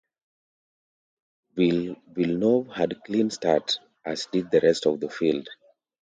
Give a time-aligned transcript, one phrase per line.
[1.55, 5.47] Villeneuve had a clean start, as did the rest of the field.